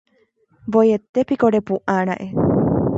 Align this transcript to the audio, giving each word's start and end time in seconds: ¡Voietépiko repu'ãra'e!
¡Voietépiko 0.73 1.45
repu'ãra'e! 1.57 2.25